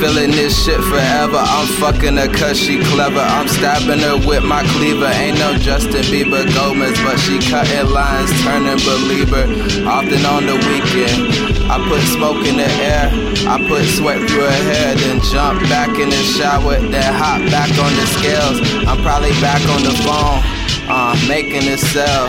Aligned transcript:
feeling 0.00 0.30
this 0.30 0.64
shit 0.64 0.80
forever. 0.84 1.36
I'm 1.36 1.66
fucking 1.80 2.16
her 2.16 2.28
cause 2.28 2.58
she 2.58 2.78
clever. 2.78 3.20
I'm 3.20 3.48
stabbing 3.48 4.00
her 4.00 4.16
with 4.16 4.44
my 4.44 4.62
cleaver. 4.74 5.06
Ain't 5.06 5.38
no 5.38 5.54
Justin 5.58 6.02
Bieber 6.04 6.44
Gomez, 6.54 6.98
but 7.02 7.18
she 7.18 7.38
cutting 7.50 7.90
lines, 7.90 8.30
turning 8.42 8.78
believer. 8.78 9.44
Often 9.88 10.26
on 10.26 10.46
the 10.46 10.56
weekend. 10.68 11.59
I 11.70 11.78
put 11.86 12.02
smoke 12.02 12.42
in 12.50 12.58
the 12.58 12.66
air. 12.66 13.06
I 13.46 13.54
put 13.70 13.86
sweat 13.86 14.18
through 14.26 14.42
her 14.42 14.62
hair, 14.74 14.90
then 14.96 15.22
jump 15.30 15.62
back 15.70 15.94
in 16.02 16.10
the 16.10 16.22
shower, 16.34 16.74
then 16.82 17.14
hop 17.14 17.38
back 17.46 17.70
on 17.78 17.94
the 17.94 18.06
scales. 18.18 18.58
I'm 18.90 18.98
probably 19.06 19.30
back 19.38 19.62
on 19.70 19.86
the 19.86 19.94
phone, 20.02 20.42
uh, 20.90 21.14
making 21.30 21.70
a 21.70 21.78
sell. 21.78 22.26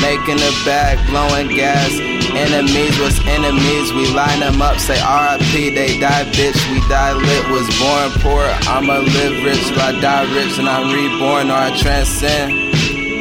Making 0.00 0.40
a 0.40 0.52
bag, 0.64 0.96
blowing 1.12 1.48
gas. 1.52 1.92
Enemies 2.32 2.98
was 2.98 3.20
enemies, 3.28 3.92
we 3.92 4.08
line 4.16 4.40
them 4.40 4.62
up, 4.62 4.78
say 4.78 4.96
RIP, 4.96 5.76
they 5.76 6.00
die 6.00 6.24
bitch, 6.32 6.56
we 6.72 6.80
die 6.88 7.12
lit, 7.12 7.44
was 7.52 7.68
born 7.76 8.08
poor. 8.24 8.48
I'ma 8.64 9.04
live 9.04 9.44
rich, 9.44 9.60
till 9.60 9.80
I 9.80 9.92
die 10.00 10.24
rich, 10.32 10.58
and 10.58 10.68
I'm 10.68 10.88
reborn 10.88 11.50
or 11.50 11.60
I 11.68 11.76
transcend. 11.76 12.72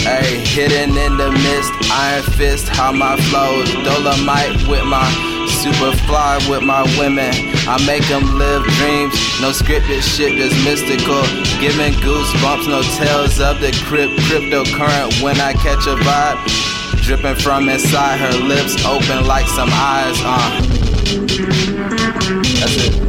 Hey, 0.02 0.40
hidden 0.48 0.98
in 0.98 1.18
the 1.18 1.32
mist, 1.32 1.92
iron 1.92 2.24
fist, 2.40 2.70
how 2.70 2.94
my 2.94 3.18
flows, 3.28 3.72
dolomite 3.84 4.68
with 4.68 4.86
my 4.86 5.33
super 5.64 5.96
fly 6.08 6.36
with 6.50 6.62
my 6.62 6.84
women. 7.00 7.32
I 7.66 7.80
make 7.88 8.06
them 8.10 8.38
live 8.38 8.64
dreams, 8.76 9.16
no 9.40 9.52
scripted 9.52 10.04
shit, 10.04 10.36
just 10.36 10.56
mystical. 10.66 11.24
Giving 11.64 11.94
goosebumps, 12.04 12.68
no 12.68 12.82
tales 13.00 13.40
of 13.40 13.62
the 13.62 13.72
crypt, 13.88 14.12
cryptocurrent 14.28 15.24
when 15.24 15.40
I 15.40 15.54
catch 15.54 15.88
a 15.88 15.96
vibe. 15.96 16.38
Dripping 17.04 17.36
from 17.36 17.70
inside 17.70 18.20
her 18.20 18.38
lips, 18.44 18.76
open 18.86 19.26
like 19.26 19.48
some 19.48 19.70
eyes, 19.72 20.18
uh. 20.20 20.60
That's 22.60 22.76
it. 22.84 23.04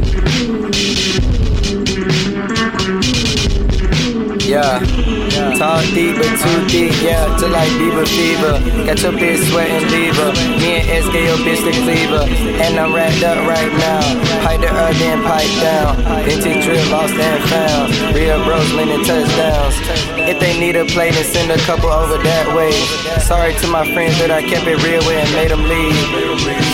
Yeah. 4.47 5.14
Talk 5.35 5.83
deep 5.91 6.15
but 6.15 6.31
too 6.39 6.59
deep, 6.67 6.95
yeah, 7.03 7.27
To 7.37 7.47
like 7.47 7.69
Bieber 7.75 8.07
fever. 8.07 8.55
Got 8.87 9.01
your 9.03 9.11
bitch 9.11 9.43
sweating 9.51 9.83
lever. 9.91 10.31
Me 10.63 10.79
and 10.79 10.87
SK, 11.03 11.15
your 11.27 11.39
bitch 11.43 11.59
the 11.67 11.73
cleaver. 11.83 12.23
And 12.63 12.79
I'm 12.79 12.95
wrapped 12.95 13.21
up 13.23 13.43
right 13.43 13.71
now. 13.75 13.99
Pipe 14.47 14.61
the 14.61 14.71
earth, 14.71 15.01
and 15.01 15.23
pipe 15.23 15.53
down. 15.59 16.23
Vintage 16.23 16.63
drip, 16.63 16.89
lost 16.89 17.13
and 17.15 17.43
found. 17.51 18.15
Real 18.15 18.43
bros 18.45 18.71
winning 18.73 19.03
touchdowns. 19.03 19.75
If 20.23 20.39
they 20.39 20.57
need 20.57 20.75
a 20.75 20.85
play, 20.85 21.11
then 21.11 21.25
send 21.25 21.51
a 21.51 21.57
couple 21.67 21.89
over 21.89 22.17
that 22.17 22.55
way. 22.55 22.71
Sorry 23.19 23.53
to 23.55 23.67
my 23.67 23.83
friends 23.93 24.17
that 24.19 24.31
I 24.31 24.41
kept 24.41 24.67
it 24.67 24.79
real 24.87 25.03
with 25.03 25.19
and 25.19 25.31
made 25.35 25.51
them 25.51 25.67
leave. 25.67 25.95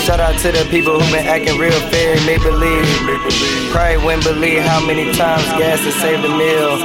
Shout 0.05 0.19
out 0.19 0.37
to 0.45 0.51
the 0.51 0.65
people 0.69 0.99
who 0.99 1.05
been 1.11 1.25
acting 1.25 1.57
real 1.57 1.79
fair 1.89 2.15
make 2.25 2.41
believe. 2.43 2.80
Probably 3.71 3.97
wouldn't 4.03 4.23
believe 4.25 4.61
how 4.63 4.85
many 4.85 5.11
times 5.13 5.43
gas 5.55 5.79
has 5.79 5.95
saved 5.95 6.25
a 6.25 6.29
meal. 6.29 6.75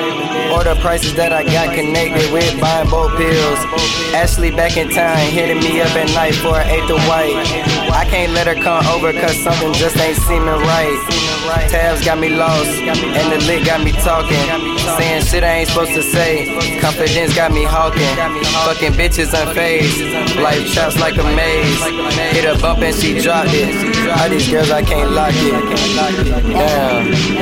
Or 0.55 0.63
the 0.63 0.79
prices 0.81 1.15
that 1.15 1.33
I 1.33 1.43
got 1.43 1.75
connected 1.75 2.33
with 2.33 2.61
buying 2.61 2.89
both 2.89 3.11
pills. 3.19 3.61
Ashley 4.15 4.51
back 4.51 4.77
in 4.77 4.89
town 4.91 5.19
hitting 5.35 5.59
me 5.59 5.81
up 5.81 5.91
at 5.99 6.07
night 6.15 6.35
for 6.37 6.55
an 6.61 6.71
eighth 6.71 6.91
of 6.91 7.03
white. 7.11 7.35
I 7.91 8.07
can't 8.07 8.33
let 8.33 8.47
her 8.47 8.55
come 8.55 8.87
over 8.87 9.13
cause 9.13 9.37
something 9.43 9.73
just 9.75 9.97
ain't 9.99 10.17
seeming 10.31 10.47
right. 10.47 11.16
Tabs 11.69 12.05
got 12.05 12.19
me 12.19 12.29
lost, 12.31 12.69
and 12.69 13.33
the 13.33 13.39
lit 13.47 13.65
got 13.65 13.83
me 13.85 13.93
talking. 13.93 14.37
Saying 14.99 15.25
shit 15.25 15.45
I 15.45 15.59
ain't 15.59 15.69
supposed 15.69 15.93
to 15.95 16.03
say. 16.03 16.47
Confidence 16.81 17.35
got 17.35 17.53
me 17.53 17.65
hawking. 17.65 18.17
Fucking 18.67 18.93
bitches 18.93 19.35
unfazed. 19.35 20.43
Life 20.43 20.73
traps 20.73 20.99
like 20.99 21.17
a 21.17 21.25
maze. 21.25 21.83
Hit 22.35 22.45
a 22.45 22.59
bump 22.61 22.81
and 22.81 22.95
she 22.95 23.21
dropped 23.21 23.51
it. 23.53 23.75
All 24.19 24.29
these 24.29 24.49
girls 24.51 24.71
I 24.71 24.83
can't 24.83 25.13
lock 25.13 25.33
it. 25.35 26.43
Damn. 26.53 27.36